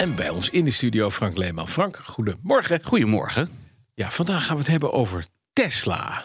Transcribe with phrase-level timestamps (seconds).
[0.00, 1.68] En bij ons in de studio Frank Leeman.
[1.68, 2.80] Frank, goedemorgen.
[2.82, 3.50] Goedemorgen.
[3.94, 6.24] Ja, vandaag gaan we het hebben over Tesla.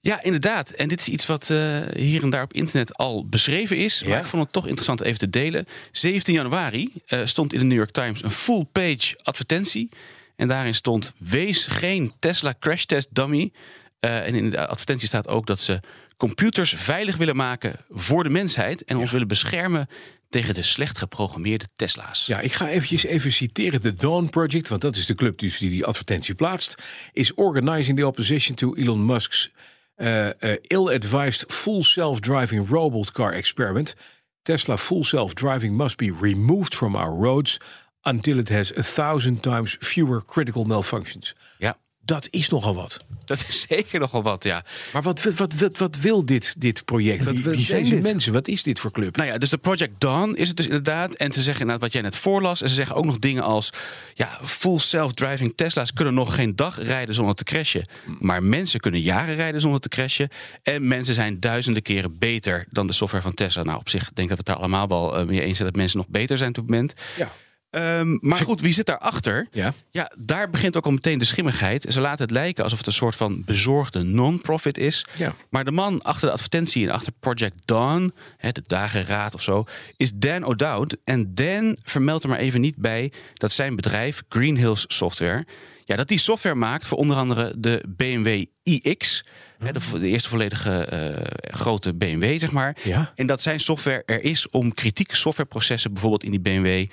[0.00, 0.70] Ja, inderdaad.
[0.70, 3.98] En dit is iets wat eh, hier en daar op internet al beschreven is.
[3.98, 4.08] Ja.
[4.08, 5.66] Maar ik vond het toch interessant even te delen.
[5.92, 9.90] 17 januari eh, stond in de New York Times een full-page advertentie.
[10.36, 13.52] En daarin stond: Wees geen Tesla crash test dummy.
[14.00, 15.80] Eh, en in de advertentie staat ook dat ze
[16.18, 18.84] computers veilig willen maken voor de mensheid.
[18.84, 19.88] En ons willen beschermen
[20.30, 22.26] tegen de slecht geprogrammeerde Tesla's.
[22.26, 23.82] Ja, ik ga eventjes even citeren.
[23.82, 28.06] De Dawn Project, want dat is de club die die advertentie plaatst, is organizing the
[28.06, 29.50] opposition to Elon Musk's
[29.96, 30.32] uh, uh,
[30.66, 33.94] ill-advised full self-driving robot car experiment.
[34.42, 37.60] Tesla full self-driving must be removed from our roads
[38.02, 41.34] until it has a thousand times fewer critical malfunctions.
[41.58, 41.76] Ja,
[42.08, 43.04] Dat is nogal wat.
[43.28, 44.64] Dat is zeker nogal wat, ja.
[44.92, 47.24] Maar wat, wat, wat, wat, wat wil dit, dit project?
[47.24, 48.02] Wat, Wie- wat wie zijn deze dit?
[48.02, 48.32] mensen?
[48.32, 49.16] Wat is dit voor club?
[49.16, 51.12] Nou ja, dus de Project Dawn is het dus inderdaad.
[51.12, 52.62] En ze zeggen inderdaad wat jij net voorlas.
[52.62, 53.70] En ze zeggen ook nog dingen als...
[54.14, 57.86] ja, full self-driving Tesla's kunnen nog geen dag rijden zonder te crashen.
[58.18, 60.28] Maar mensen kunnen jaren rijden zonder te crashen.
[60.62, 63.62] En mensen zijn duizenden keren beter dan de software van Tesla.
[63.62, 65.68] Nou, op zich denk ik dat we het daar allemaal wel eh, mee eens zijn...
[65.68, 66.94] dat mensen nog beter zijn op het moment.
[67.16, 67.32] Ja.
[67.70, 69.46] Ehm, maar goed, wie zit daarachter?
[69.50, 69.72] Ja.
[69.90, 71.84] Ja, daar begint ook al meteen de schimmigheid.
[71.88, 75.04] Ze laten het lijken alsof het een soort van bezorgde non-profit is.
[75.16, 75.34] Ja.
[75.50, 79.64] Maar de man achter de advertentie en achter Project Dawn, hè, de dageraad of zo,
[79.96, 80.96] is Dan O'Dowd.
[81.04, 85.46] En Dan vermeldt er maar even niet bij dat zijn bedrijf, Green Hills Software,
[85.84, 89.24] ja, dat die software maakt voor onder andere de BMW iX.
[89.58, 92.76] Hè, de, vo- de eerste volledige eh, grote BMW, zeg maar.
[92.84, 93.12] Ja.
[93.14, 96.86] En dat zijn software er is om kritieke softwareprocessen, bijvoorbeeld in die BMW,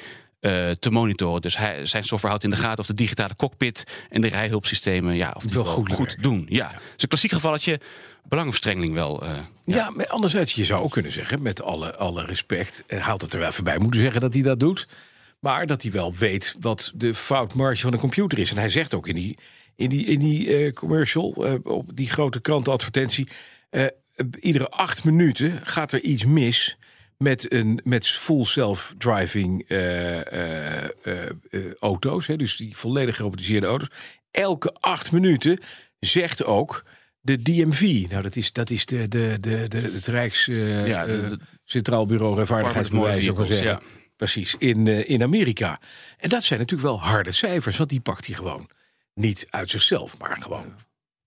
[0.45, 1.41] eh, te monitoren.
[1.41, 5.15] Dus hij, zijn software houdt in de gaten of de digitale cockpit en de rijhulpsystemen
[5.15, 6.45] ja, of die Wel goed doen.
[6.49, 6.67] Ja.
[6.71, 7.79] Het is een klassiek gevalletje
[8.23, 9.23] belangenverstrengeling wel.
[9.23, 9.37] eh.
[9.63, 13.33] Ja, maar anderzijds, je zou ook kunnen zeggen, met alle, alle respect, hij had het
[13.33, 14.87] er wel voorbij moeten zeggen dat hij dat doet.
[15.39, 18.51] Maar dat hij wel weet wat de foutmarge van een computer is.
[18.51, 19.37] En hij zegt ook in die,
[19.75, 23.27] in die, in die eh, commercial, eh, op die grote krantenadvertentie,
[23.69, 23.85] eh,
[24.39, 26.77] iedere acht minuten gaat er iets mis
[27.17, 31.29] met, een, met full self-driving eh, eh, eh,
[31.79, 32.27] auto's.
[32.27, 33.89] Hè, dus die volledig gerobotiseerde auto's.
[34.31, 35.59] Elke acht minuten
[35.99, 36.85] zegt ook
[37.21, 38.05] de DMV.
[38.09, 40.45] Nou, dat is, dat is de, de, de, de, het Rijks
[40.85, 43.79] Ja, de- Centraal Bureau Vehicles, zeggen.
[44.15, 45.79] Precies, in, in Amerika.
[46.17, 48.69] En dat zijn natuurlijk wel harde cijfers, want die pakt hij gewoon
[49.13, 50.73] niet uit zichzelf, maar gewoon.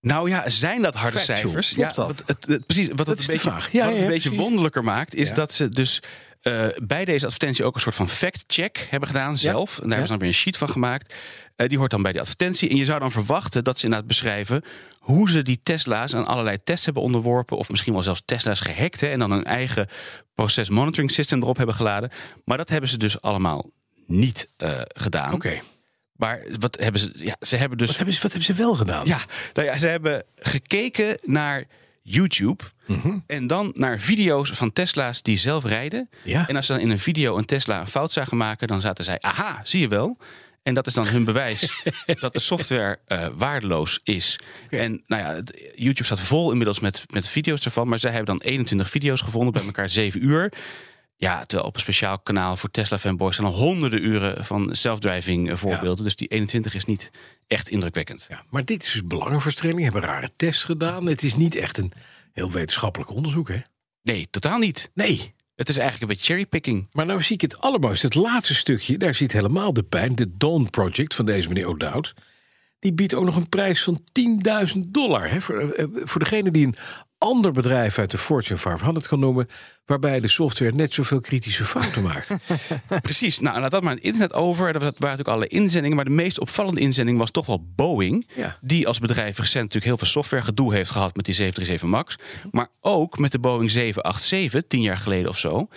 [0.00, 1.38] Nou ja, zijn dat harde Factual.
[1.38, 1.72] cijfers?
[1.74, 2.16] Klopt ja, dat?
[2.16, 2.88] wat het, het- precies.
[2.94, 3.72] Wat het een beetje, vraag.
[3.72, 5.34] Ja, wat het ja, een beetje wonderlijker maakt, is Ja.
[5.34, 6.02] dat ze dus
[6.40, 9.70] eh, bij deze advertentie ook een soort van fact-check hebben gedaan zelf.
[9.70, 11.14] En daar hebben ze dan weer een sheet van gemaakt.
[11.56, 12.68] Eh, die hoort dan bij die advertentie.
[12.70, 14.62] En je zou dan verwachten dat ze inderdaad beschrijven
[14.98, 17.56] hoe ze die Tesla's aan allerlei tests hebben onderworpen.
[17.56, 19.00] Of misschien wel zelfs Tesla's gehackt.
[19.00, 19.88] Hè, en dan een eigen
[20.34, 22.10] proces monitoring system erop hebben geladen.
[22.44, 23.70] Maar dat hebben ze dus allemaal
[24.06, 25.32] niet eh, gedaan.
[25.32, 25.58] Oké,
[26.18, 27.10] Maar wat hebben ze?
[27.14, 29.06] Ja, ze hebben dus wat, hebben ze, wat hebben ze wel gedaan?
[29.06, 29.20] ja,
[29.54, 31.64] nou ja, ze hebben gekeken naar
[32.02, 32.64] YouTube.
[32.86, 33.18] Mhm.
[33.26, 36.08] En dan naar video's van Tesla's die zelf rijden.
[36.24, 36.48] Ja.
[36.48, 39.04] En als ze dan in een video een Tesla een fout zagen maken, dan zaten
[39.04, 40.18] zij, aha, zie je wel.
[40.62, 41.82] En dat is dan hun bewijs
[42.20, 44.38] dat de software eh, waardeloos is.
[44.70, 45.42] En nou ja,
[45.74, 47.88] YouTube staat vol inmiddels met, met video's ervan.
[47.88, 50.52] Maar zij hebben dan 21 video's gevonden, bij elkaar 7 uur.
[51.20, 55.50] Ja, terwijl op een speciaal kanaal voor Tesla fanboys zijn al honderden uren van self-driving
[55.50, 56.04] eh, voorbeelden.
[56.04, 57.10] Dus die 21 is niet
[57.46, 58.26] echt indrukwekkend.
[58.28, 59.92] Ja, maar dit is dus belangenverstrengeling.
[59.92, 61.06] Hebben rare tests gedaan.
[61.06, 61.92] Het is niet echt een
[62.32, 63.58] heel wetenschappelijk onderzoek, hè?
[64.02, 64.90] Nee, totaal niet.
[64.94, 65.34] Nee.
[65.54, 66.88] Het is eigenlijk een beetje cherrypicking.
[66.92, 68.06] Maar nou zie ik het allermooiste.
[68.06, 70.14] Het laatste stukje, daar zit helemaal de pijn.
[70.14, 72.14] De Dawn Project van deze meneer O'Dowd.
[72.78, 75.30] Die biedt ook nog een prijs van 10.000 dollar.
[75.30, 76.76] Hè, voor, eh, voor degene die een
[77.18, 79.48] ander bedrijf uit de Fortune 500 kan noemen.
[79.84, 82.36] Waarbij de software net zoveel kritische fouten maakt.
[83.02, 83.40] Precies.
[83.40, 84.72] Nou, laat dat maar het internet over.
[84.72, 85.96] Dat waren natuurlijk alle inzendingen.
[85.96, 88.28] Maar de meest opvallende inzending was toch wel Boeing.
[88.36, 88.58] Ja.
[88.60, 92.16] Die als bedrijf recent natuurlijk heel veel software gedoe heeft gehad met die 737 MAX.
[92.50, 95.68] Maar ook met de Boeing 787, tien jaar geleden of zo.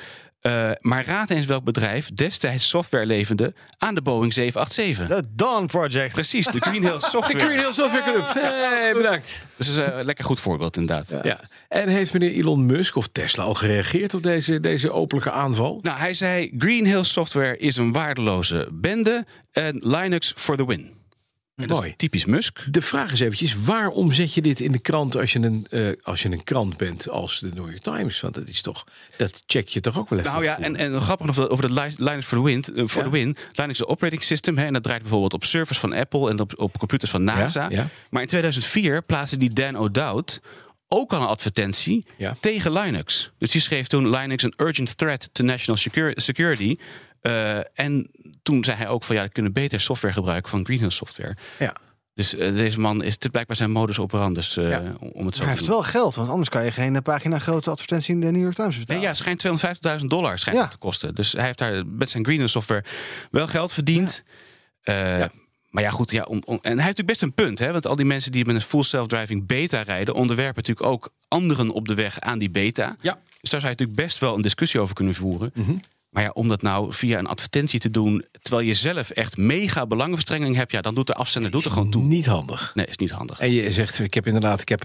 [0.41, 5.07] Eh, maar raad eens welk bedrijf destijds software leverde aan de Boeing 787.
[5.07, 6.13] De Dawn Project.
[6.13, 7.45] Precies, de Green Hill De Software.
[7.45, 8.25] Green Hill Software Club.
[8.33, 9.45] Hey, bedankt.
[9.57, 11.15] Dus dat is een lekker goed voorbeeld inderdaad.
[11.23, 11.39] Ja.
[11.67, 15.79] En heeft meneer Elon Musk of Tesla al gereageerd op deze, deze openlijke aanval?
[15.81, 21.00] Nou, hij zei: Green Hill Software is een waardeloze bende en Linux for the win.
[21.67, 21.93] Dat is Mooi.
[21.95, 22.59] typisch Musk.
[22.73, 25.89] De vraag is eventjes, waarom zet je dit in de krant als je een, eh,
[26.01, 28.21] als je een krant bent als de New York Times?
[28.21, 28.83] Want dat is toch,
[29.17, 30.31] dat check je toch ook wel even.
[30.31, 32.63] Nou ja, en, en grappig nog over dat Li- Linux for the Win.
[32.75, 33.09] eh, for Ja.
[33.09, 33.35] the win.
[33.51, 34.57] Linux is een operating system.
[34.57, 37.69] Hè, en dat draait bijvoorbeeld op servers van Apple en op, op computers van NASA.
[37.69, 37.87] ja.
[38.09, 40.39] Maar in 2004 plaatste die Dan O'Dowd
[40.87, 42.05] ook al een advertentie
[42.39, 43.31] tegen Linux.
[43.37, 46.75] Dus die schreef toen Linux een urgent threat to national secur- security.
[47.21, 48.09] Eh, en
[48.43, 51.35] toen zei hij ook van ja, we kunnen beter software gebruiken van Greenhouse software.
[51.59, 51.73] Ja.
[52.13, 54.83] Dus eh, deze man is dit blijkbaar zijn modus operandus eh, Ja.
[54.99, 55.69] om het zo Hij te heeft doen.
[55.69, 58.53] wel geld, want anders kan je geen eh, pagina grote advertentie in de New York
[58.55, 59.03] Times Nee, betalen.
[59.07, 59.39] ja, schijnt
[59.99, 60.67] 250.000 dollar schijnt Ja.
[60.67, 61.15] te kosten.
[61.15, 62.83] Dus hij heeft daar met zijn Greenhouse software
[63.31, 64.23] wel geld verdiend.
[64.81, 65.31] Eh, Ja.
[65.69, 66.11] Maar ja, goed.
[66.11, 67.59] Ja, om, om- en hij heeft natuurlijk best een punt.
[67.59, 67.71] Hè?
[67.71, 70.13] Want al die mensen die met een full self-driving beta rijden...
[70.13, 72.95] onderwerpen natuurlijk ook anderen op de weg aan die beta.
[73.01, 73.19] Ja.
[73.41, 75.51] Dus daar zou je natuurlijk best wel een discussie over kunnen voeren.
[75.55, 75.71] Mhm.
[76.11, 78.25] Maar ja, om dat nou via een advertentie te doen...
[78.41, 80.71] terwijl je zelf echt mega belangenverstrengeling hebt...
[80.71, 82.03] ja, dan doet de afzender doet er gewoon toe.
[82.03, 82.71] Niet handig.
[82.75, 83.39] Nee, is niet handig.
[83.39, 84.83] En je zegt, ik heb inderdaad, ik heb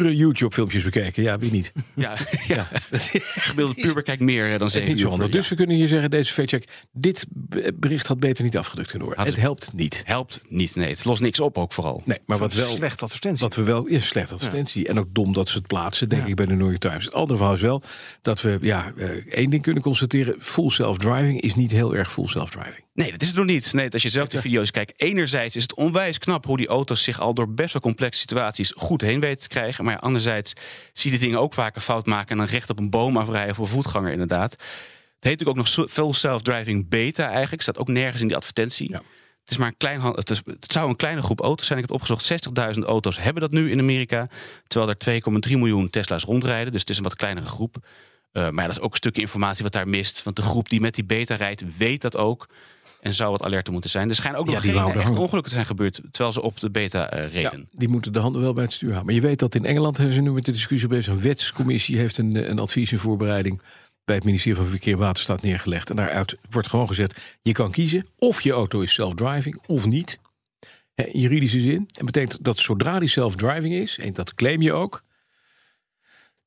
[0.00, 1.22] uren YouTube-filmpjes bekeken.
[1.22, 1.72] Ja, wie niet?
[1.94, 2.14] Ja,
[2.46, 2.68] ja.
[2.90, 6.10] gemiddelde puber kijkt meer dan zeven niet zo uur per Dus we kunnen hier zeggen,
[6.10, 7.26] deze factcheck, dit
[7.74, 9.24] bericht had beter niet afgedrukt kunnen worden.
[9.24, 10.02] Had Het helpt niet.
[10.04, 10.76] Helpt niet.
[10.76, 12.02] Nee, het lost niks op ook vooral.
[12.04, 13.42] Nee, maar wat wel, Slecht advertentie.
[13.42, 14.88] wat we wel is slechte advertentie.
[14.88, 17.04] En ook dom dat ze het plaatsen, denk ik, bij de New York Times.
[17.04, 17.82] Het andere verhaal is wel
[18.22, 20.36] dat we ja, eh, één ding kunnen constateren.
[20.40, 22.85] Full self-driving is niet heel erg full self-driving.
[22.96, 23.72] Nee, dat is het nog niet.
[23.72, 27.02] Nee, als je zelf de video's kijkt, enerzijds is het onwijs knap hoe die auto's
[27.02, 29.84] zich al door best wel complexe situaties goed heen weten te krijgen.
[29.84, 30.52] Maar ja, anderzijds
[30.92, 33.50] zie je die dingen ook vaker fout maken en dan recht op een boom afrijden
[33.50, 34.52] of een voetganger inderdaad.
[34.52, 34.60] Het
[35.24, 37.62] heet natuurlijk ook nog full self-driving beta eigenlijk.
[37.62, 38.90] Staat ook nergens in die advertentie.
[38.90, 39.02] Ja.
[39.40, 41.78] Het, is maar een klein, het, is, het zou een kleine groep auto's zijn.
[41.78, 42.76] Ik heb het opgezocht.
[42.76, 44.28] 60.000 auto's hebben dat nu in Amerika.
[44.66, 46.72] Terwijl er 2,3 miljoen Tesla's rondrijden.
[46.72, 47.76] Dus het is een wat kleinere groep.
[48.32, 50.22] Eh, maar ja, dat is ook een stukje informatie wat daar mist.
[50.22, 52.48] Want de groep die met die beta rijdt, weet dat ook.
[53.06, 54.08] En zou wat alerter moeten zijn.
[54.08, 56.00] Er schijnen ook nog geen echt ongelukken te zijn gebeurd.
[56.10, 58.92] Terwijl ze op de beta eh, Ja, die moeten de handen wel bij het stuur
[58.92, 59.06] houden.
[59.06, 61.12] Maar je weet dat in Engeland hebben ze nu met de discussie bezig.
[61.12, 63.62] Een wetscommissie heeft een, een advies in voorbereiding
[64.04, 65.90] bij het ministerie van Verkeer en Waterstaat neergelegd.
[65.90, 70.20] En daaruit wordt gewoon gezegd: je kan kiezen of je auto is self-driving of niet.
[70.94, 71.88] In juridische zin.
[71.98, 75.02] En betekent dat zodra die self-driving is, en dat claim je ook,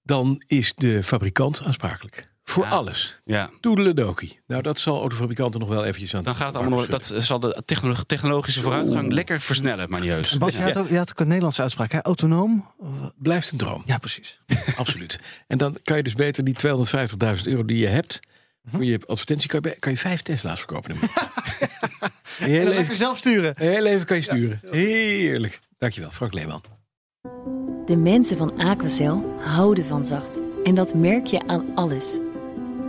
[0.03, 2.29] dan is de fabrikant aansprakelijk.
[2.49, 2.69] Voor Ja.
[2.69, 3.19] alles.
[3.25, 3.49] Ja.
[3.59, 4.39] Toedeledokie.
[4.47, 7.39] Nou, dat zal autofabrikanten nog wel eventjes aan Dan gaat het allemaal nog, dat zal
[7.39, 10.37] de technolo- technologische vooruitgang lekker versnellen, maar niet.
[10.39, 12.01] Bas, je, had ook, je had ook een Nederlandse uitspraak, hè?
[12.01, 12.67] Autonoom?
[13.17, 13.83] blijft een droom.
[13.85, 14.39] Ja, precies.
[14.75, 15.19] Absoluut.
[15.47, 18.19] En dan kan je dus beter die 250.000 euro die je hebt.
[18.71, 20.95] Voor je advertentie kan je, kan je vijf Tesla's verkopen.
[22.37, 23.53] Heel En dan even, zelf sturen.
[23.57, 24.59] heel even kan je sturen.
[24.71, 25.59] Heerlijk.
[25.77, 26.63] Dankjewel, Frank Leeman.
[27.85, 30.39] De mensen van Aquacel houden van zacht.
[30.63, 32.19] En dat merk je aan alles.